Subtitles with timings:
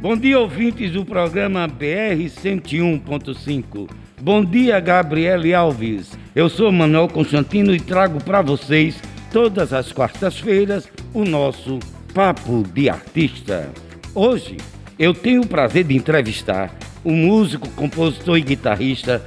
[0.00, 3.88] Bom dia, ouvintes do programa BR 101.5.
[4.20, 6.18] Bom dia, Gabriele Alves.
[6.34, 9.00] Eu sou Manuel Constantino e trago para vocês,
[9.32, 11.78] todas as quartas-feiras, o nosso
[12.12, 13.70] Papo de Artista.
[14.14, 14.56] Hoje,
[14.98, 19.22] eu tenho o prazer de entrevistar o músico, compositor e guitarrista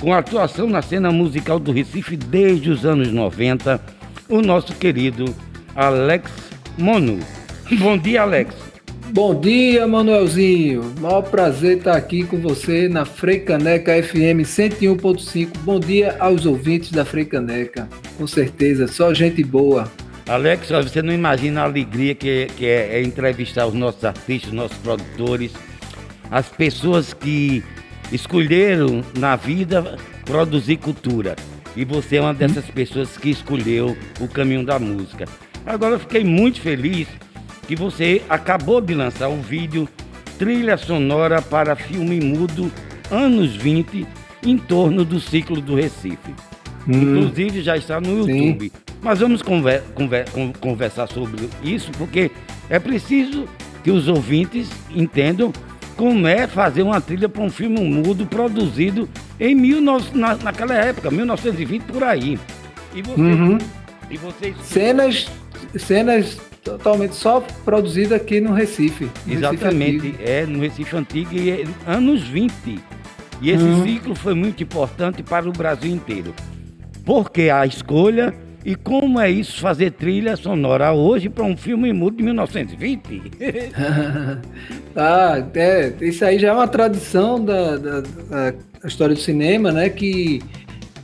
[0.00, 3.80] com atuação na cena musical do Recife desde os anos 90,
[4.28, 5.34] o nosso querido
[5.74, 6.30] Alex
[6.78, 7.18] Mono.
[7.78, 8.54] Bom dia, Alex.
[9.12, 10.94] Bom dia, Manuelzinho.
[10.98, 15.48] Maior prazer estar aqui com você na Freicaneca FM 101.5.
[15.58, 17.88] Bom dia aos ouvintes da Freicaneca.
[18.16, 19.90] Com certeza, só gente boa.
[20.26, 24.56] Alex, você não imagina a alegria que, que é, é entrevistar os nossos artistas, os
[24.56, 25.52] nossos produtores,
[26.30, 27.62] as pessoas que
[28.10, 31.36] escolheram na vida produzir cultura.
[31.76, 35.26] E você é uma dessas pessoas que escolheu o caminho da música.
[35.64, 37.08] Agora eu fiquei muito feliz
[37.66, 39.88] que você acabou de lançar um vídeo
[40.38, 42.70] trilha sonora para filme mudo
[43.10, 44.06] anos 20
[44.44, 46.34] em torno do ciclo do Recife.
[46.88, 48.64] Hum, Inclusive já está no YouTube.
[48.64, 48.82] Sim.
[49.00, 50.24] Mas vamos conver, conver,
[50.60, 52.30] conversar sobre isso porque
[52.68, 53.46] é preciso
[53.82, 55.52] que os ouvintes entendam
[55.96, 61.10] como é fazer uma trilha para um filme mudo produzido em 19, na, naquela época,
[61.10, 62.38] 1920 por aí.
[62.94, 63.58] E você, uhum.
[64.10, 65.30] e vocês cenas
[65.76, 69.10] cenas totalmente só produzido aqui no Recife.
[69.26, 72.80] No Exatamente, Recife é no Recife Antigo e é anos 20.
[73.40, 73.84] E esse uhum.
[73.84, 76.32] ciclo foi muito importante para o Brasil inteiro.
[77.04, 78.32] Porque a escolha
[78.64, 83.22] e como é isso fazer trilha sonora hoje para um filme mudo de 1920?
[84.96, 89.88] ah, é, isso aí já é uma tradição da, da, da história do cinema, né?
[89.88, 90.40] Que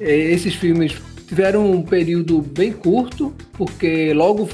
[0.00, 0.94] é, esses filmes
[1.26, 4.48] tiveram um período bem curto, porque logo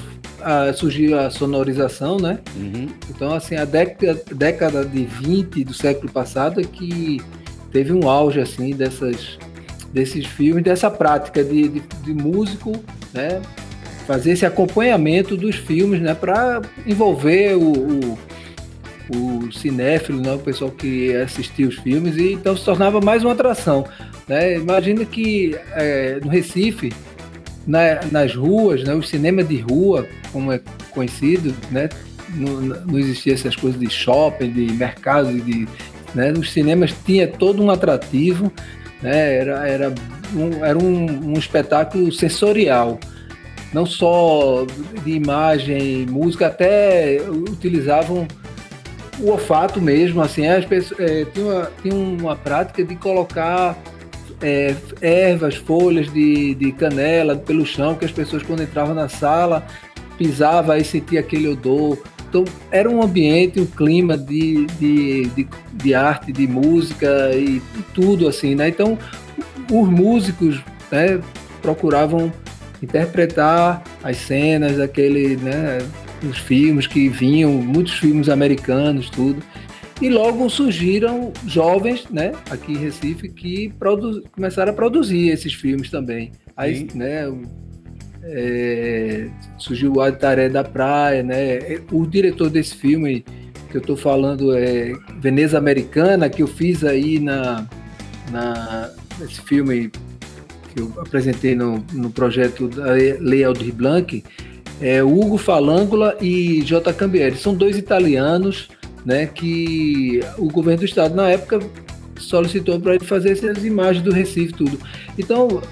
[0.44, 2.38] a, surgiu a sonorização, né?
[2.56, 2.88] Uhum.
[3.08, 7.20] Então, assim, a década, década de 20 do século passado é que
[7.72, 9.38] teve um auge, assim, dessas,
[9.94, 12.72] desses filmes, dessa prática de, de, de músico,
[13.14, 13.40] né?
[14.06, 16.14] Fazer esse acompanhamento dos filmes, né?
[16.14, 18.18] Para envolver o, o
[19.08, 23.32] o cinéfilo, né, o pessoal que assistia os filmes, e então se tornava mais uma
[23.32, 23.84] atração.
[24.26, 24.56] Né?
[24.56, 26.92] Imagina que é, no Recife
[27.66, 30.60] na, nas ruas, né, o cinema de rua, como é
[30.90, 31.88] conhecido, né,
[32.34, 35.68] não, não existia essas coisas de shopping, de mercado, de,
[36.14, 38.50] né, os cinemas tinha todo um atrativo,
[39.02, 39.94] né, era, era,
[40.34, 42.98] um, era um, um espetáculo sensorial,
[43.72, 44.64] não só
[45.04, 48.26] de imagem, música, até utilizavam
[49.18, 53.76] o olfato mesmo, assim, as pessoas, é, tinha, uma, tinha uma prática de colocar
[54.40, 59.66] é, ervas, folhas de, de canela pelo chão, que as pessoas quando entravam na sala
[60.16, 61.98] pisava e sentia aquele odor.
[62.28, 67.82] Então era um ambiente, um clima de, de, de, de arte, de música e, e,
[67.94, 68.68] tudo assim, né?
[68.68, 68.98] Então
[69.70, 70.60] os músicos
[70.90, 71.20] né,
[71.62, 72.32] procuravam
[72.82, 75.78] interpretar as cenas daquele, né,
[76.28, 79.42] os filmes que vinham, muitos filmes americanos, tudo.
[80.02, 83.72] E logo surgiram jovens, né, aqui em Recife, que
[84.32, 86.32] começaram a produzir esses filmes também.
[86.56, 86.98] Aí, Sim.
[86.98, 87.26] né,
[88.26, 91.80] é, surgiu o Ataré da Praia, né?
[91.92, 93.24] O diretor desse filme
[93.70, 97.66] que eu estou falando é Veneza Americana, que eu fiz aí na,
[98.30, 99.90] na nesse filme
[100.72, 104.24] que eu apresentei no, no projeto da Lei Aldir Blanc,
[104.80, 106.92] é Hugo Falangula e J.
[106.92, 107.36] Cambieri.
[107.36, 108.68] São dois italianos
[109.04, 111.60] né, que o governo do estado na época
[112.16, 114.78] solicitou para ele fazer essas imagens do Recife tudo.
[115.18, 115.62] Então,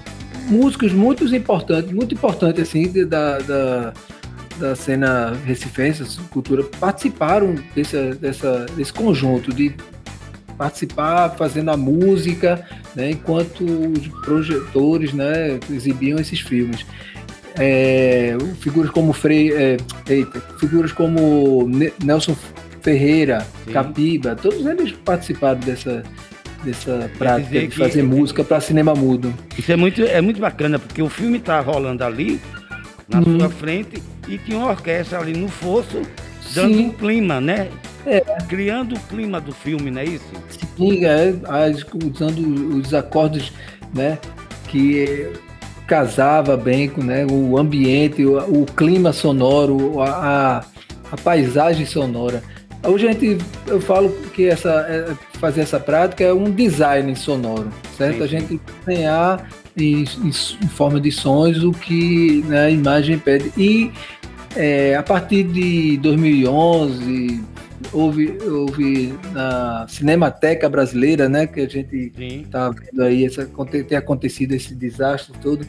[0.43, 3.93] músicos muito importantes, muito importantes assim da, da,
[4.57, 9.75] da cena recifense, cultura, participaram desse, dessa, desse conjunto de
[10.57, 12.65] participar fazendo a música,
[12.95, 16.85] né, enquanto os projetores, né, exibiam esses filmes.
[17.59, 19.77] É, figuras como Frei, é,
[20.07, 21.69] eita, figuras como
[22.03, 22.35] Nelson
[22.81, 23.71] Ferreira, Sim.
[23.71, 26.03] Capiba, todos eles participaram dessa,
[26.63, 29.33] dessa prática de fazer que, música para cinema mudo.
[29.57, 32.39] Isso é muito, é muito bacana, porque o filme está rolando ali,
[33.07, 33.39] na uhum.
[33.39, 36.01] sua frente, e tinha uma orquestra ali no fosso,
[36.53, 36.85] dando Sim.
[36.85, 37.69] um clima, né?
[38.05, 38.19] É.
[38.47, 40.25] Criando o clima do filme, não é isso?
[40.77, 41.33] Sim, é,
[42.03, 43.51] usando os acordes,
[43.93, 44.17] né?
[44.67, 45.31] Que
[45.87, 50.63] casava bem com né, o ambiente, o, o clima sonoro, a,
[51.11, 52.41] a paisagem sonora.
[52.85, 53.37] Hoje a gente,
[53.67, 55.13] eu falo que essa, é,
[55.43, 57.67] fazer essa prática é um design sonoro,
[57.97, 58.19] certo?
[58.19, 58.23] Sim.
[58.23, 63.51] A gente desenhar em, em forma de sons o que né, a imagem pede.
[63.57, 63.91] E
[64.55, 67.43] é, a partir de 2011
[67.91, 73.45] houve, houve na Cinemateca Brasileira, né, que a gente está vendo aí, essa,
[73.85, 75.67] tem acontecido esse desastre todo.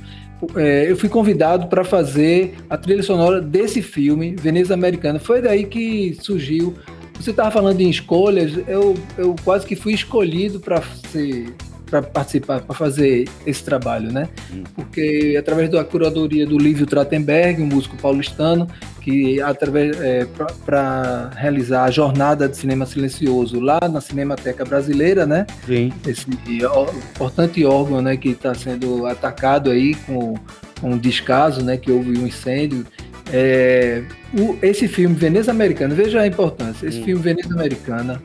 [0.54, 5.18] É, eu fui convidado para fazer a trilha sonora desse filme, Veneza Americana.
[5.18, 6.74] Foi daí que surgiu.
[7.18, 11.54] Você estava falando em escolhas, eu, eu quase que fui escolhido para ser
[11.94, 14.28] para participar, para fazer esse trabalho, né?
[14.52, 14.64] Hum.
[14.74, 18.66] Porque através da curadoria do Lívio Trottenberg, um músico paulistano,
[19.00, 20.26] que através é,
[20.64, 25.46] para realizar a jornada de cinema silencioso lá na Cinemateca Brasileira, né?
[25.66, 25.92] Sim.
[26.06, 26.26] Esse
[26.64, 30.34] ó, importante órgão, né, que está sendo atacado aí com,
[30.80, 32.84] com um descaso, né, que houve um incêndio.
[33.32, 34.02] É,
[34.38, 36.86] o, esse filme Veneza Americana, veja a importância.
[36.86, 37.04] Esse hum.
[37.04, 38.20] filme Veneza Americana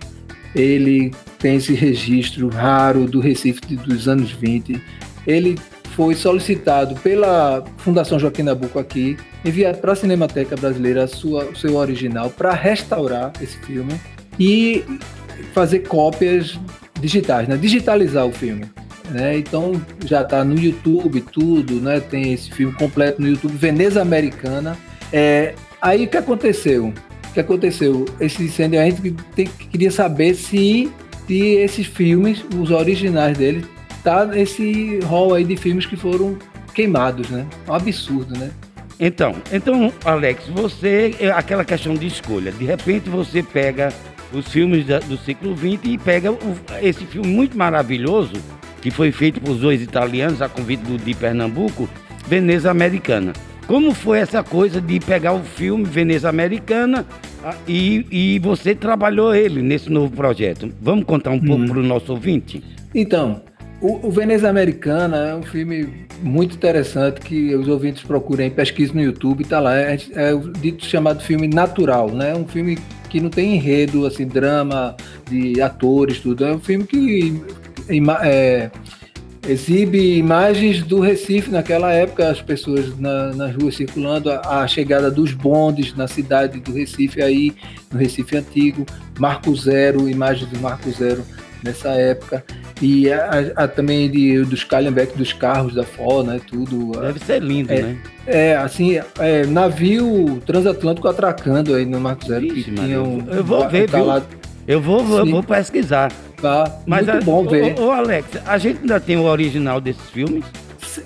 [0.56, 4.82] ele tem esse registro raro do Recife dos anos 20.
[5.26, 5.58] Ele
[5.96, 11.76] foi solicitado pela Fundação Joaquim Nabuco aqui, enviado para a Cinemateca Brasileira sua, o seu
[11.76, 14.00] original para restaurar esse filme
[14.40, 14.84] e
[15.54, 16.60] fazer cópias
[17.00, 17.58] digitais, né?
[17.58, 18.66] digitalizar o filme.
[19.12, 19.38] Né?
[19.38, 22.00] Então já está no YouTube tudo, né?
[22.00, 24.78] tem esse filme completo no YouTube, Veneza Americana.
[25.12, 26.94] É, aí o que aconteceu?
[27.30, 28.06] O que aconteceu?
[28.20, 30.92] Esse incêndio, a gente tem, queria saber se,
[31.28, 33.66] se esses filmes, os originais dele,
[34.04, 36.38] tá nesse rol aí de filmes que foram
[36.74, 37.46] queimados, né?
[37.68, 38.52] É um absurdo, né?
[39.00, 43.94] Então, então, Alex, você, é aquela questão de escolha, de repente você pega
[44.34, 46.38] os filmes da, do século XX e pega o,
[46.82, 48.34] esse filme muito maravilhoso,
[48.82, 51.90] que foi feito por dois italianos, a convite do, de Pernambuco,
[52.28, 53.34] Veneza Americana.
[53.70, 57.06] Como foi essa coisa de pegar o filme Veneza Americana
[57.44, 60.74] ah, e, e você trabalhou ele nesse novo projeto?
[60.82, 61.46] Vamos contar um uhum.
[61.46, 62.64] pouco para o nosso ouvinte?
[62.96, 63.44] Então,
[63.80, 65.88] o, o, Veneza Americana é um filme
[66.24, 69.78] muito interessante que os ouvintes procurem, pesquisem no YouTube, tá lá.
[69.78, 72.34] É, é o dito chamado filme natural, né?
[72.34, 72.76] Um filme
[73.08, 74.98] que não tem enredo, assim, drama
[75.30, 76.44] de atores, tudo.
[76.44, 77.40] É um filme que
[78.24, 78.72] é,
[79.52, 85.10] exibe imagens do Recife naquela época, as pessoas na, nas ruas circulando, a, a, chegada
[85.10, 87.54] dos bondes na cidade do Recife aí,
[87.92, 88.86] no Recife antigo,
[89.18, 91.24] Marco Zero, imagens do Marco Zero
[91.64, 92.44] nessa época.
[92.82, 96.40] E a, a, também de, dos Calhambeck dos carros da FO, né?
[96.48, 96.92] Tudo.
[97.00, 97.98] Deve ser lindo, é, né?
[98.26, 102.48] É, assim, é, navio transatlântico atracando aí no Marco Zero.
[102.48, 104.24] Que eu vou ver, viu?
[104.68, 106.12] Eu vou, vou, vou pesquisar.
[106.42, 107.80] Tá, Mas muito a, bom ver.
[107.80, 110.46] Ô, ô, Alex, a gente ainda tem o original desses filmes?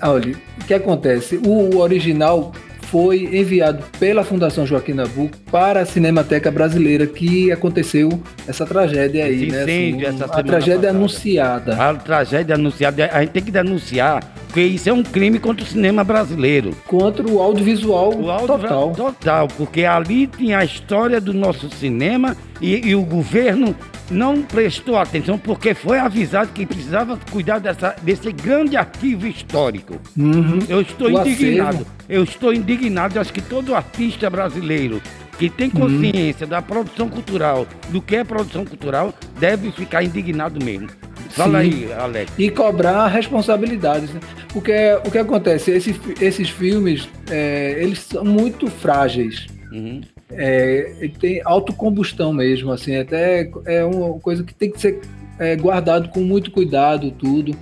[0.02, 1.40] Olha, o que acontece?
[1.44, 2.52] O, original
[2.82, 8.08] foi enviado pela Fundação Joaquim Nabuco para a Cinemateca Brasileira, que aconteceu
[8.46, 9.62] essa tragédia aí, Esse né?
[9.64, 10.90] Incêndio, assim, essa a tragédia passada.
[10.96, 11.76] anunciada.
[11.90, 14.22] A tragédia anunciada, a gente tem que denunciar,
[14.54, 16.70] porque isso é um crime contra o cinema brasileiro.
[16.86, 19.12] Contra o audiovisual, o audiovisual total.
[19.12, 23.74] Total, porque ali tinha a história do nosso cinema e, e o governo
[24.08, 29.96] não prestou atenção porque foi avisado que precisava cuidar dessa, desse grande arquivo histórico.
[30.16, 30.60] Uhum.
[30.68, 31.70] Eu estou o indignado.
[31.70, 31.86] Acervo.
[32.08, 33.18] Eu estou indignado.
[33.18, 35.02] Acho que todo artista brasileiro
[35.36, 35.80] que tem uhum.
[35.80, 36.50] consciência uhum.
[36.50, 40.90] da produção cultural, do que é produção cultural, deve ficar indignado mesmo.
[41.34, 42.32] Fala aí, Alex.
[42.38, 44.12] E cobrar responsabilidades.
[44.12, 44.20] Né?
[44.52, 44.72] Porque
[45.04, 45.72] o que acontece?
[45.72, 49.46] Esses, esses filmes, é, eles são muito frágeis.
[49.72, 50.00] Uhum.
[50.30, 55.00] É, tem autocombustão mesmo, assim, até é uma coisa que tem que ser
[55.38, 57.56] é, guardado com muito cuidado, tudo.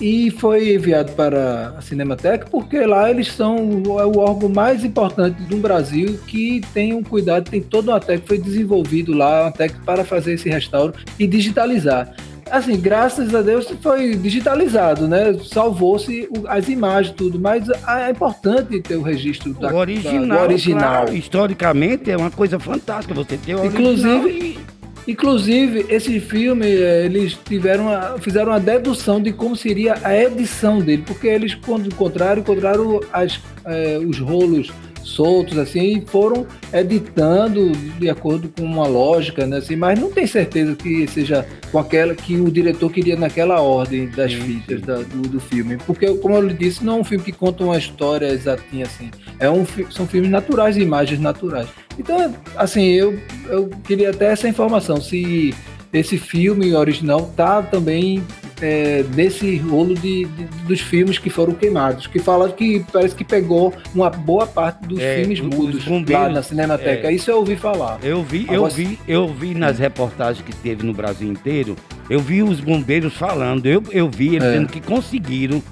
[0.00, 5.42] E foi enviado para a Cinemateca porque lá eles são é o órgão mais importante
[5.42, 9.84] do Brasil que tem um cuidado, tem toda uma técnica, foi desenvolvido lá, uma técnica
[9.84, 12.14] para fazer esse restauro e digitalizar
[12.56, 15.34] assim, graças a Deus foi digitalizado, né?
[15.44, 20.28] Salvou-se as imagens, tudo, mas é importante ter o registro da, o original.
[20.28, 21.02] Da, do original.
[21.02, 24.64] Claro, historicamente é uma coisa fantástica você ter o Inclusive, original.
[25.06, 30.78] Inclusive, esse filme, eh, eles tiveram uma, fizeram uma dedução de como seria a edição
[30.78, 34.72] dele, porque eles, quando encontraram, encontraram as, eh, os rolos
[35.04, 39.58] soltos assim e foram editando de acordo com uma lógica, né?
[39.58, 44.08] Assim, mas não tem certeza que seja com aquela que o diretor queria naquela ordem
[44.08, 47.24] das fitas da, do, do, filme, porque como eu lhe disse, não é um filme
[47.24, 51.68] que conta uma história exatinha assim, é um são filmes naturais, imagens naturais.
[51.98, 53.18] Então, assim, eu,
[53.48, 55.54] eu queria até essa informação se
[55.92, 58.22] esse filme original tá também
[58.60, 63.24] é, nesse rolo de, de, dos filmes que foram queimados, que fala que parece que
[63.24, 67.08] pegou uma boa parte dos é, filmes mudos lá na Cinemateca.
[67.08, 67.98] É, Isso eu ouvi falar.
[68.02, 71.76] Eu vi, eu vi, eu vi nas reportagens que teve no Brasil inteiro,
[72.08, 74.52] eu vi os bombeiros falando, eu, eu vi eles é.
[74.52, 75.62] dizendo que conseguiram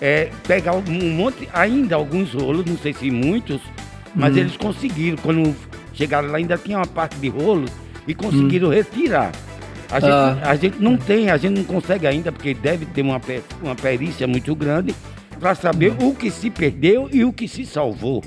[0.00, 3.60] é, pegar um monte, ainda alguns rolos, não sei se muitos,
[4.14, 4.38] mas Hum.
[4.38, 5.54] eles conseguiram, quando
[5.92, 7.66] chegaram lá, ainda tinha uma parte de rolo
[8.06, 9.32] e conseguiram retirar.
[9.90, 10.40] A gente, Hum.
[10.42, 10.50] Ah.
[10.50, 13.20] a gente não tem, a gente não consegue ainda, porque deve ter uma,
[13.62, 14.94] uma perícia muito grande
[15.38, 16.08] para saber Hum.
[16.08, 18.22] o que se perdeu e o que se salvou.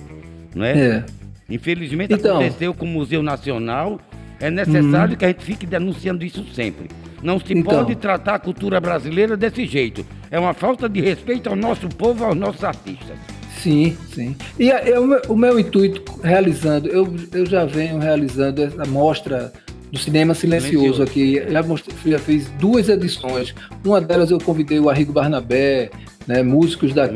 [0.55, 0.77] Não é?
[0.79, 1.03] É.
[1.49, 2.35] Infelizmente Então.
[2.37, 2.41] Uhum.
[2.41, 3.99] aconteceu com o Museu Nacional.
[4.39, 6.87] É necessário que a gente fique denunciando isso sempre.
[7.21, 7.79] Não se Então.
[7.83, 10.05] pode tratar a cultura brasileira desse jeito.
[10.31, 13.17] É uma falta de respeito ao nosso povo, aos nossos artistas.
[13.57, 14.37] Sim, sim.
[14.57, 18.85] E a- eu- o meu- o meu intuito realizando, eu, eu já venho realizando essa
[18.85, 19.51] mostra
[19.91, 21.41] do cinema silencioso aqui.
[21.49, 23.53] Já, mostrei- já fiz duas edições.
[23.83, 25.89] Uma delas eu convidei o Arrigo Barnabé,
[26.27, 27.15] né, músicos daqui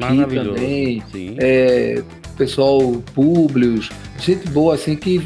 [0.55, 1.03] também,
[1.39, 2.01] é,
[2.37, 2.79] pessoal
[3.13, 3.89] Públios,
[4.19, 5.21] gente boa assim que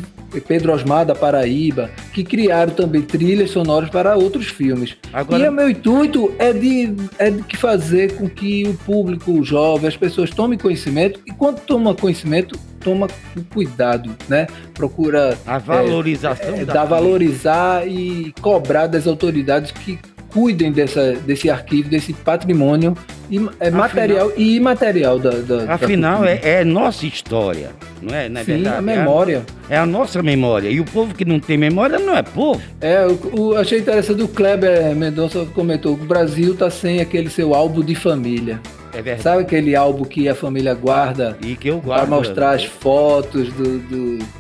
[0.46, 4.98] Pedro Osmar da Paraíba, que criaram também trilhas sonoras para outros filmes.
[5.14, 9.32] Agora- E o meu intuito é de, é de que fazer com que o público
[9.32, 14.48] o jovem, as pessoas tomem conhecimento, e quando toma conhecimento, toma com cuidado, né?
[14.74, 21.50] Procura A valorização é, da dar valorizar e cobrar das autoridades que cuidem dessa, desse
[21.50, 22.96] arquivo, desse patrimônio
[23.30, 26.40] im- é, material e imaterial da, da da Afinal, cultura.
[26.44, 27.70] é, é nossa história,
[28.02, 28.30] não é?
[28.30, 28.78] Não é Sim, verdade?
[28.78, 29.46] a memória.
[29.70, 30.70] É a, é a nossa memória.
[30.70, 32.62] E o povo que não tem memória não é povo.
[32.80, 37.30] É, o, o- achei interessante o Kleber Mendonça comentou que o Brasil tá sem aquele
[37.30, 38.60] seu álbum de família.
[38.98, 39.24] É verdade.
[39.24, 42.10] Sabe aquele álbum que a família guarda E que eu para guardo.
[42.10, 44.38] mostrar as fotos do, do- do-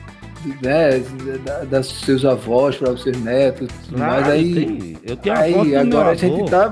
[0.62, 1.02] né,
[1.46, 4.98] da, das seus avós para os seus netos, tudo Claro, mais aí, tem.
[5.04, 6.70] Eu tenho foto aí do agora meu a gente tá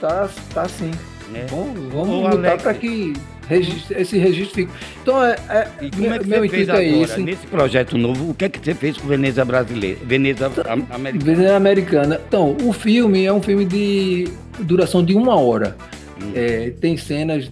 [0.00, 0.90] tá tá assim.
[1.32, 1.46] né?
[1.50, 3.14] Vamos, lutar para que
[3.48, 4.72] registro- esse registro fique.
[5.02, 7.20] Então é, é- E como é que meu você fez intuito agora, é esse.
[7.22, 11.34] nesse projeto novo, o que é que você fez com Veneza brasileira, Veneza am- americana?
[11.34, 12.20] Veneza Americana.
[12.28, 14.28] Então, o filme é um filme de
[14.60, 15.76] duração de uma hora.
[16.22, 16.32] Hum.
[16.34, 17.50] É, tem cenas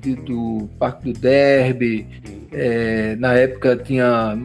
[0.00, 2.06] de- do Parque do Derby.
[2.56, 4.38] é, na época tinha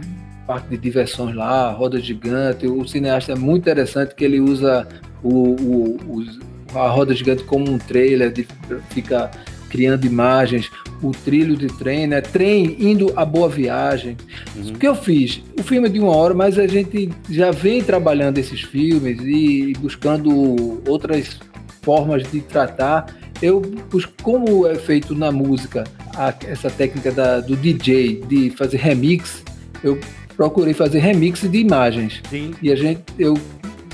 [0.48, 2.66] parque de diversões lá, roda gigante.
[2.66, 4.88] O cineasta é muito interessante que ele usa
[5.22, 6.40] o, o- os-
[6.74, 8.48] a roda gigante como um trailer, de,
[8.90, 9.30] fica
[9.70, 10.72] criando imagens.
[11.04, 12.20] O trilho de trem, né?
[12.20, 14.18] Trem indo a boa viagem.
[14.56, 14.72] Uhum.
[14.72, 15.42] O que eu fiz?
[15.60, 19.74] O filme é de uma hora, mas a gente já vem trabalhando esses filmes e
[19.80, 21.40] buscando outras
[21.84, 23.06] formas de tratar.
[23.42, 28.78] Eu busco, como é feito na música, a- essa técnica da- do DJ de fazer
[28.78, 29.44] remix,
[29.84, 29.98] eu
[30.36, 32.22] procurei fazer remix de imagens.
[32.30, 32.52] Sim.
[32.62, 33.38] E a gente, eu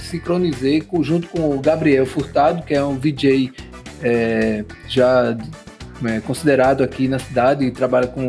[0.01, 3.51] sincronizei com- junto com o Gabriel Furtado, que é um VJ
[4.03, 5.35] é, já
[6.05, 8.27] é, considerado aqui na cidade, e trabalha com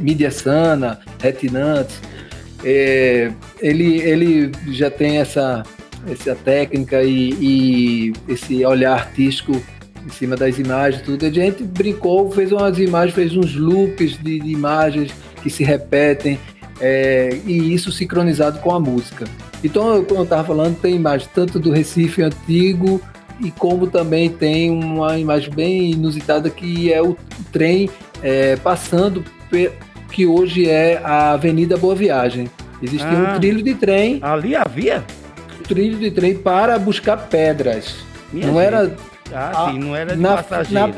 [0.00, 2.00] mídia sana, retinantes.
[2.64, 5.64] É, ele, ele já tem essa,
[6.10, 9.60] essa técnica e, e esse olhar artístico
[10.06, 11.24] em cima das imagens, tudo.
[11.26, 15.10] A gente brincou, fez umas imagens, fez uns loops de, de imagens
[15.42, 16.38] que se repetem,
[16.80, 19.26] é, e isso sincronizado com a música.
[19.62, 23.00] Então, eu- como eu estava falando, tem imagem tanto do Recife antigo
[23.40, 27.16] e como também tem uma imagem bem inusitada que é o,
[27.52, 27.88] trem
[28.22, 29.24] é, passando
[30.12, 32.48] que hoje é a Avenida Boa Viagem.
[32.82, 33.34] Existia Ah.
[33.36, 35.04] um trilho de trem, Ali havia?
[35.66, 37.96] trilho de trem para buscar pedras.
[38.32, 38.64] Minha Não gente.
[38.64, 38.96] era
[39.32, 40.94] Ah, sim, não era de na, passageiro.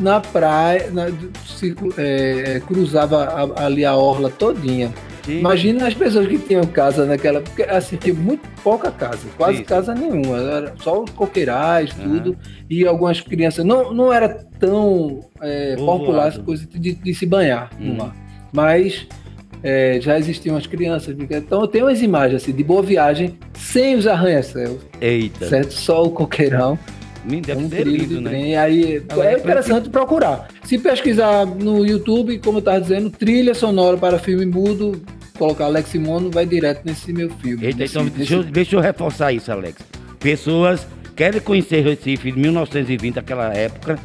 [0.00, 1.08] na, na praia, na-
[1.46, 3.24] se- é, cruzava
[3.56, 4.92] a- ali a orla todinha.
[5.24, 5.40] Sim.
[5.40, 7.40] Imagina as pessoas que tinham casa naquela.
[7.40, 10.38] Porque assim, tinha muito pouca casa, quase casa nenhuma.
[10.38, 12.36] Era só os coqueirais, tudo.
[12.70, 13.64] E algumas crianças.
[13.64, 14.28] Não, não era
[14.60, 15.98] tão é, Povoado.
[16.00, 17.86] popular essa coisa de, de se banhar Uhum.
[17.88, 18.14] no mar.
[18.52, 19.04] Mas
[19.64, 21.16] é, já existiam as crianças.
[21.18, 25.48] Então eu tenho umas imagens assim, de boa viagem, sem os arranha-céus, Eita.
[25.48, 25.72] certo?
[25.72, 26.78] Só o coqueirão.
[27.28, 28.30] Me deve um ser trilho lindo, de né?
[28.30, 28.56] trem.
[28.56, 30.48] Aí Agora, é interessante procurar.
[30.64, 35.02] Se pesquisar no YouTube, como eu estava dizendo, trilha sonora para filme mudo,
[35.38, 37.64] colocar Alex Mono, vai direto nesse meu filme.
[37.66, 39.76] Eita, Nesse- então nesse- deixa eu, deixa eu reforçar isso, Alex.
[40.20, 43.98] Pessoas querem conhecer Recife de 1920, aquela época,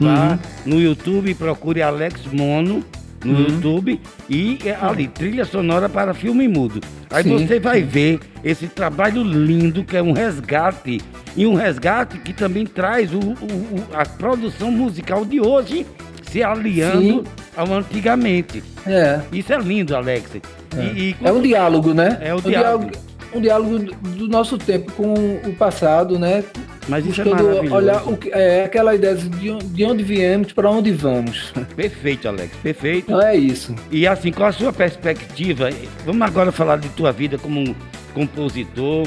[0.00, 2.84] vá no YouTube, procure Alex Mono
[3.24, 3.40] no Uhum.
[3.46, 6.80] YouTube e é ali, trilha sonora para filme mudo.
[7.10, 7.38] Aí Sim.
[7.46, 11.00] você vai ver esse trabalho lindo que é um resgate.
[11.36, 15.86] E um resgate que também traz o, o- o- a produção musical de hoje
[16.30, 17.24] se aliando Sim.
[17.56, 18.62] ao antigamente.
[18.86, 20.30] É, Isso é lindo, Alex.
[20.76, 22.18] E, e é um diálogo, né?
[22.20, 22.90] É o um diálogo.
[23.36, 25.12] Um diálogo do- do nosso tempo com
[25.46, 26.42] o passado, né?
[26.88, 27.74] Mas isso é Buscando maravilhoso.
[27.76, 31.52] olhar o que, é aquela ideia de onde, de onde viemos, para onde vamos.
[31.76, 33.06] Perfeito, Alex, perfeito.
[33.10, 33.74] Então é isso.
[33.90, 35.68] E assim, qual a sua perspectiva?
[36.04, 37.74] Vamos agora falar de tua vida como um
[38.14, 39.06] compositor.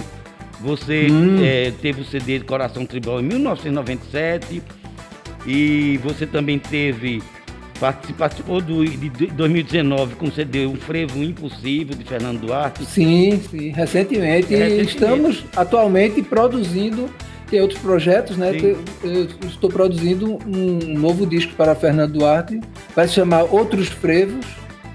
[0.61, 1.37] Você Hum.
[1.41, 4.61] eh, teve o CD de Coração Tribal em 1997
[5.47, 7.23] E você também teve
[7.79, 12.85] participou do, de 2019 com o CD Um Frevo Impossível de Fernando Duarte.
[12.85, 14.53] Sim, sim, recentemente.
[14.53, 14.81] recentemente.
[14.81, 17.09] Estamos atualmente produzindo
[17.49, 18.51] tem outros projetos, né?
[19.03, 22.61] Eu estou produzindo um novo disco para Fernando Duarte,
[22.95, 24.45] vai se chamar Outros Frevos.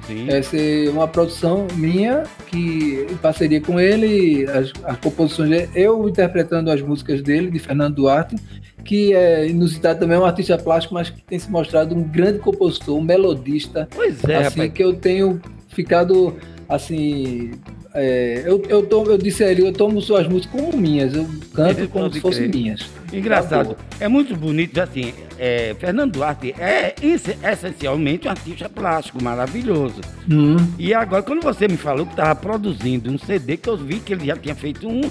[0.07, 0.26] Sim.
[0.26, 6.71] Vai ser uma produção minha, que em parceria com ele, as, as composições, eu interpretando
[6.71, 8.37] as músicas dele, de Fernando Duarte,
[8.85, 12.38] que é inusitado também, é um artista plástico, mas que tem se mostrado um grande
[12.38, 13.88] compositor, um melodista.
[13.95, 14.73] Pois é, assim, rapaz.
[14.73, 16.37] que eu tenho ficado
[16.69, 17.53] assim
[17.97, 21.25] é, eu, eu, eu disse a ele, eu tomo suas músicas como minhas, eu
[21.55, 22.91] canto como se fossem minhas.
[23.12, 30.00] Engraçado, é muito bonito, assim, é, Fernando Duarte é essencialmente um artista plástico maravilhoso.
[30.29, 30.57] Hum.
[30.76, 34.12] E agora, quando você me falou que estava produzindo um CD, que eu vi que
[34.12, 35.03] ele já tinha feito um,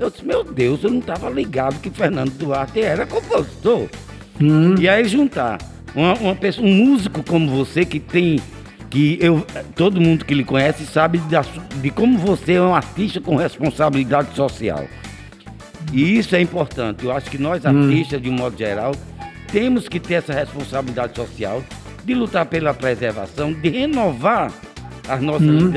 [0.00, 3.86] eu disse, meu Deus, eu não estava ligado que Fernando Duarte era compositor.
[4.40, 4.74] Hum.
[4.78, 5.58] E aí juntar
[5.94, 8.40] uma, uma pessoa, um músico como você que tem
[8.88, 11.36] que eu, todo mundo que lhe conhece sabe de,
[11.80, 14.84] de como você é um artista com responsabilidade social.
[15.92, 17.04] E isso é importante.
[17.04, 17.68] Eu acho que nós, hum.
[17.68, 18.22] artistas, hum.
[18.22, 18.92] de um modo geral,
[19.52, 21.62] temos que ter essa responsabilidade social
[22.04, 24.50] de lutar pela preservação, de renovar
[25.06, 25.72] as nossas, hum.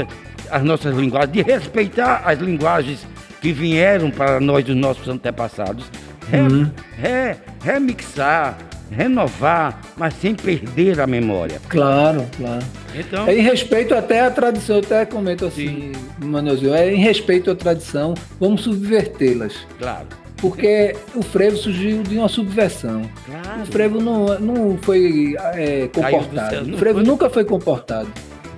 [0.50, 3.06] as nossas linguagens, de respeitar as linguagens
[3.44, 5.84] que vieram para nós dos nossos antepassados,
[6.32, 6.72] re, hum.
[6.98, 8.58] re, remixar,
[8.90, 11.60] renovar, mas sem perder a memória.
[11.68, 12.64] Claro, claro.
[12.96, 15.92] Então, é em respeito até à tradição, eu até comento assim,
[16.24, 19.68] Manuelzinho, é em respeito à tradição, vamos subvertê-las.
[19.78, 20.08] Claro.
[20.38, 23.02] Porque o frevo surgiu de uma subversão.
[23.26, 23.62] Claro.
[23.62, 26.74] O frevo não, não foi é, comportado.
[26.74, 27.08] o frevo foi...
[27.08, 28.08] nunca foi comportado.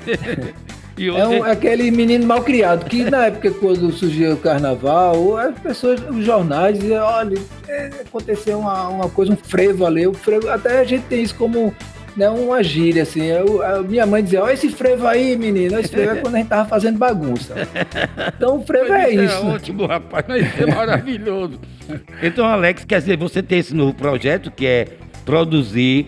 [0.98, 6.02] É um, aquele menino mal criado, que na época quando surgiu o carnaval, as pessoas,
[6.10, 7.38] os jornais diziam, olha,
[7.68, 11.36] é, aconteceu uma, uma coisa, um frevo ali, o frevo, até a gente tem isso
[11.36, 11.74] como
[12.16, 13.24] né, uma gíria, assim.
[13.24, 15.78] Eu, a minha mãe dizia, olha esse frevo aí, menino.
[15.78, 17.56] Esse frevo é quando a gente tava fazendo bagunça.
[18.36, 19.36] Então o frevo é, é isso.
[19.36, 20.26] É ótimo, rapaz.
[20.28, 21.60] Isso é maravilhoso.
[22.22, 24.88] Então, Alex, quer dizer, você tem esse novo projeto que é
[25.24, 26.08] produzir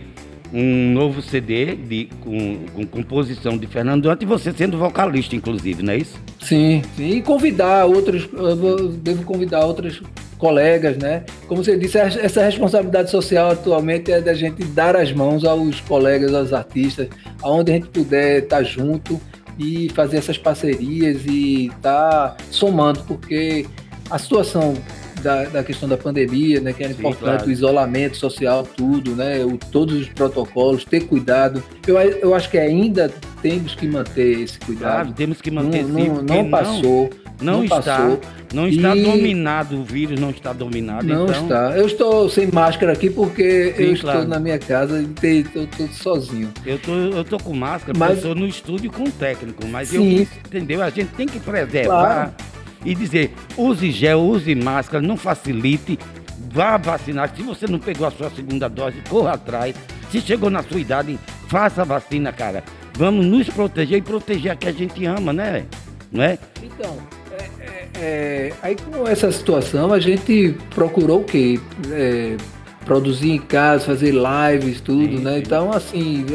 [0.54, 5.84] um novo CD de, com, com composição de Fernando Duarte e você sendo vocalista, inclusive,
[5.84, 6.18] não é isso?
[6.42, 7.10] Sim, sim.
[7.10, 8.28] E convidar outros,
[9.02, 10.02] devo convidar outros
[10.38, 11.24] colegas, né?
[11.48, 16.34] Como você disse, essa responsabilidade social atualmente é da gente dar as mãos aos colegas,
[16.34, 17.10] aos artistas,
[17.42, 19.20] aonde a gente puder estar junto
[19.58, 23.66] e fazer essas parcerias e estar tá somando, porque
[24.10, 24.76] a situação
[25.28, 27.48] da, da questão da pandemia, né, que era Sim, importante, claro.
[27.48, 31.62] o isolamento social, tudo, né, o, todos os protocolos, ter cuidado.
[31.86, 33.12] Eu, eu acho que ainda
[33.42, 34.94] temos que manter esse cuidado.
[34.94, 37.10] Claro, temos que manter não, sim, não, não passou.
[37.40, 39.04] Não, não está, passou, não está e...
[39.04, 41.06] dominado, o vírus não está dominado.
[41.06, 41.44] Não então...
[41.44, 41.78] está.
[41.78, 44.20] Eu estou sem máscara aqui porque sim, eu claro.
[44.20, 46.52] estou na minha casa e estou sozinho.
[46.66, 49.90] Eu tô, eu tô com máscara, mas eu estou no estúdio com o técnico, mas
[49.90, 50.20] sim.
[50.20, 50.82] eu entendeu?
[50.82, 51.86] A gente tem que preservar.
[51.86, 52.47] Claro
[52.86, 55.98] e dizer: use gel, use máscara, não facilite,
[56.52, 57.34] vá vacinar.
[57.36, 59.76] Se você não pegou a sua segunda dose, corra atrás.
[60.12, 62.64] Se chegou na sua idade, faça a vacina, cara.
[62.94, 65.66] Vamos nos proteger e proteger a que a gente ama, né?
[66.12, 66.40] Não é?
[66.64, 66.98] Então,
[67.32, 71.60] é, é, é, aí com essa situação a gente procurou o quê?
[71.92, 72.38] É,
[72.86, 75.34] produzir em casa, fazer lives, tudo, sim, né?
[75.34, 75.40] Sim.
[75.40, 76.26] Então, assim,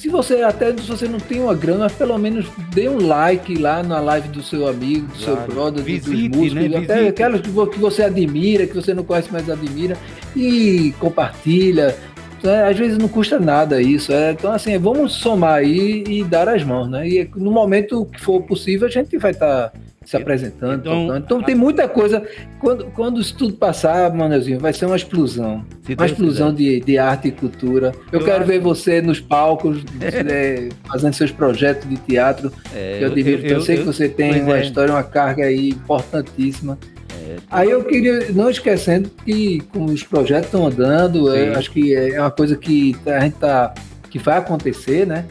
[0.00, 3.82] se você até se você não tem uma grana, pelo menos dê um like lá
[3.82, 5.40] na live do seu amigo, do claro.
[5.42, 6.78] seu brother, Visite, dos músicos, né?
[6.78, 9.98] até aquelas que você admira, que você não conhece, mas admira,
[10.34, 11.94] e compartilha.
[12.42, 14.10] É, às vezes não custa nada isso.
[14.10, 17.06] É, então, assim, vamos somar aí e dar as mãos, né?
[17.06, 19.68] E no momento que for possível, a gente vai estar.
[19.68, 19.72] Tá
[20.10, 21.24] se apresentando, então, tocando.
[21.24, 22.20] Então tem muita coisa.
[22.58, 25.64] Quando, quando isso tudo passar, Manuelzinho, vai ser uma explosão.
[25.88, 27.92] Uma explosão de, de arte e cultura.
[28.10, 28.46] Eu, eu quero acho...
[28.46, 32.52] ver você nos palcos, é, fazendo seus projetos de teatro.
[32.74, 34.62] É, eu, admiro, eu, eu, sei que você tem uma é.
[34.62, 36.76] história, uma carga aí importantíssima.
[37.14, 41.94] É, aí eu queria, não esquecendo que como os projetos estão andando, é, acho que
[41.94, 43.72] é uma coisa que a gente tá,
[44.10, 45.24] que vai acontecer, né?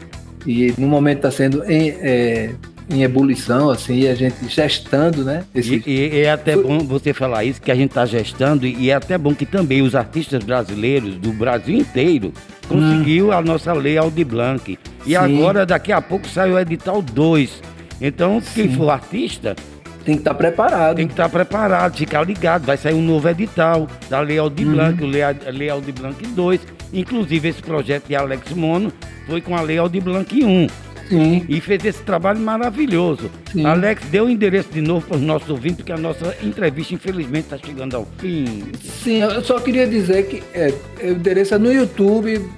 [0.46, 2.54] E no momento está sendo em, é,
[2.90, 5.44] em ebulição, assim, e a gente gestando, né?
[5.54, 5.82] Esse...
[5.86, 8.94] E, e, é até bom você falar isso, que a gente está gestando, e é
[8.94, 12.32] até bom que também os artistas brasileiros do Brasil inteiro
[12.68, 13.32] conseguiu hum.
[13.32, 14.78] a nossa lei Aldi Blanc.
[15.04, 15.16] E Sim.
[15.16, 17.62] agora, daqui a pouco, sai o edital 2.
[18.00, 18.48] Então, Sim.
[18.54, 19.54] quem for artista,
[20.04, 20.96] tem que estar tá preparado.
[20.96, 22.64] Tem que estar tá preparado, ficar ligado.
[22.64, 24.72] Vai sair um novo edital da Lei Aldi uhum.
[24.72, 26.60] Blanc, o Lei Aldi Blanc 2.
[26.92, 28.92] Inclusive, esse projeto de Alex Mono
[29.26, 30.66] foi com a Lei Aldi Blanc 1.
[31.10, 31.44] Sim.
[31.48, 33.28] E fez esse trabalho maravilhoso.
[33.52, 33.66] Sim.
[33.66, 37.52] Alex, dê o endereço de novo para os nossos ouvintes, porque a nossa entrevista, infelizmente,
[37.52, 38.62] está chegando ao fim.
[38.80, 42.48] Sim, eu só queria dizer que é, o endereço é no YouTube,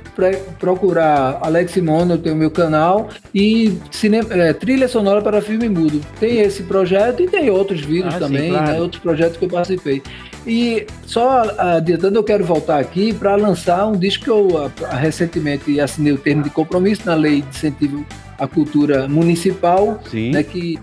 [0.58, 6.00] procurar Alex Mono, eu tenho meu canal, e cinema, é, trilha sonora para filme mudo.
[6.20, 8.72] Tem esse projeto e tem outros vídeos ah, também, sim, claro.
[8.72, 10.02] né, outros projetos que eu participei.
[10.46, 15.80] E só adiantando, eu quero voltar aqui para lançar um disco que eu a, recentemente
[15.80, 18.04] assinei o termo de compromisso na Lei de Incentivo
[18.42, 20.76] à Cultura Municipal, né, que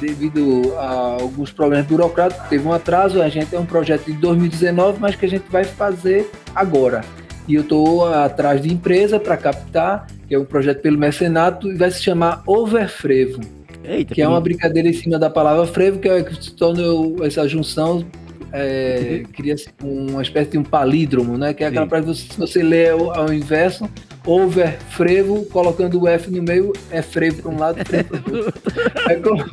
[0.00, 4.98] devido a alguns problemas burocráticos, teve um atraso, a gente é um projeto de 2019,
[5.00, 7.02] mas que a gente vai fazer agora.
[7.46, 11.76] E eu estou atrás de empresa para captar, que é um projeto pelo mecenato, e
[11.76, 13.40] vai se chamar Overfrevo.
[13.84, 16.82] Eita, que é uma brincadeira em cima da palavra frevo, que é que se torna
[17.24, 18.04] essa junção
[18.52, 21.52] é, cria uma espécie de um palídromo, né?
[21.52, 23.88] Que é aquela para você, se você lê ao, inverso,
[24.24, 28.36] over frevo, colocando o F no meio, é frevo para um lado, frevo para o
[28.38, 28.62] outro.
[29.08, 29.44] É, como...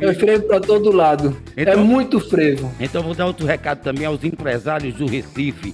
[0.00, 1.36] é frevo para todo lado.
[1.56, 2.72] É então, é muito frevo.
[2.80, 5.72] Então vou dar outro recado também aos empresários do Recife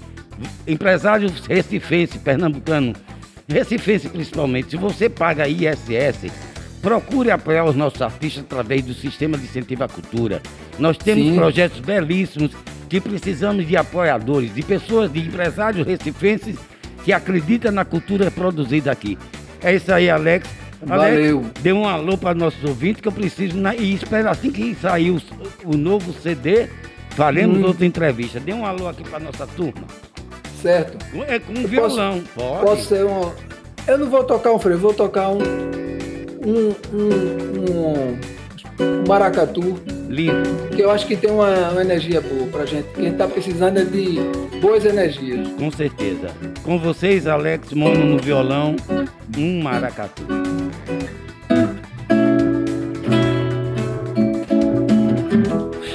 [0.67, 2.95] empresário recifense, pernambucano,
[3.49, 6.31] recifense principalmente, se você paga ISS,
[6.83, 10.41] procure apoiar os nossos artistas através do sistema de incentivo à cultura.
[10.79, 11.35] Nós temos Sim.
[11.35, 12.53] projetos belíssimos
[12.89, 16.57] que precisamos de apoiadores, de pessoas, de empresários recifenses
[17.05, 19.19] que acreditam na cultura produzida aqui.
[19.63, 20.49] É isso aí, Alex.
[20.83, 21.39] Valeu.
[21.39, 23.75] Alex, dê um alô para nossos ouvintes que eu preciso, na...
[23.75, 25.21] e espero assim que sair o,
[25.65, 26.69] o novo CD,
[27.11, 27.67] faremos hum.
[27.67, 28.39] outra entrevista.
[28.39, 29.85] Dê um alô aqui para nossa turma
[30.67, 30.99] certo?
[31.29, 32.65] É com um violão, posso, pode.
[32.65, 33.33] Posso ser um.
[33.87, 35.39] Eu não vou tocar um freio, vou tocar um.
[36.45, 38.19] Um, um,
[38.83, 39.79] um, maracatu.
[40.09, 40.69] Lindo.
[40.75, 42.87] Que eu acho que tem uma, uma energia boa pra gente.
[42.95, 44.19] Quem tá precisando é de
[44.61, 45.49] boas energias.
[45.59, 46.31] Com certeza.
[46.63, 48.77] Com vocês, Alex Mono no violão,
[49.37, 50.23] um maracatu.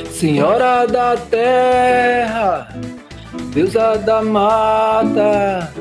[0.10, 2.82] Senhora da Terra
[3.54, 5.72] deusa da mata,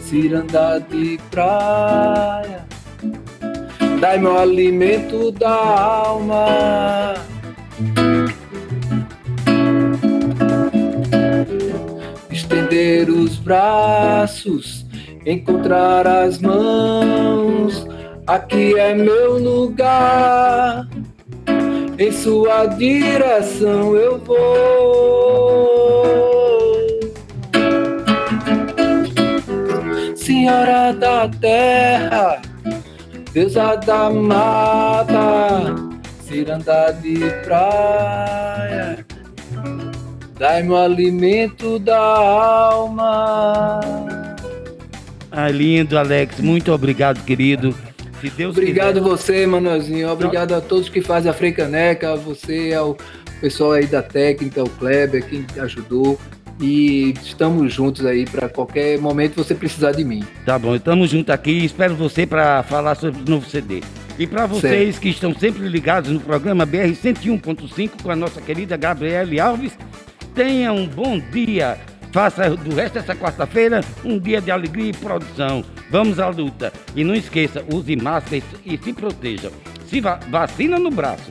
[0.00, 2.57] ciranda de praia,
[4.00, 7.14] dai meu alimento da alma.
[12.30, 14.86] Estender os braços,
[15.26, 17.86] encontrar as mãos,
[18.26, 20.88] aqui é meu lugar.
[21.98, 24.38] Em sua direção eu vou.
[30.14, 32.40] Senhora da terra,
[33.32, 35.74] deusa da mata,
[36.26, 39.04] ciranda de praia,
[40.38, 43.80] dai-me o alimento da alma.
[45.30, 46.40] Ah, lindo, Alex.
[46.40, 47.74] Muito obrigado, querido.
[48.20, 49.08] Se Deus obrigado quiser.
[49.08, 50.10] você, Manuelzinho.
[50.10, 52.96] Obrigado a todos que fazem a Freicaneca, a você, ao
[53.40, 56.18] pessoal aí da técnica, o Kleber, quem ajudou.
[56.60, 60.24] E estamos juntos aí para qualquer momento você precisar de mim.
[60.44, 63.80] Tá bom, estamos juntos aqui e espero você para falar sobre o novo CD.
[64.18, 65.00] E para vocês certo.
[65.00, 69.78] que estão sempre ligados no programa BR 101.5 com a nossa querida Gabriele Alves,
[70.34, 71.78] tenha um bom dia.
[72.10, 75.64] Faça do resto dessa quarta-feira um dia de alegria e produção.
[75.90, 76.72] Vamos à luta.
[76.96, 79.52] E não esqueça, use máscara e se proteja.
[79.86, 81.30] Se va vacina no braço.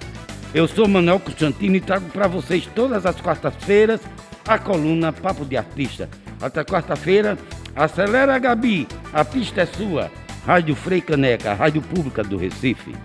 [0.54, 4.00] Eu sou Manuel Constantino e trago para vocês todas as quartas-feiras
[4.48, 6.10] a coluna Papo de Artista.
[6.42, 7.38] Até quarta-feira,
[7.76, 10.10] acelera Gabi, a pista é sua.
[10.46, 12.96] Rádio Frei Caneca, Rádio Pública do Recife.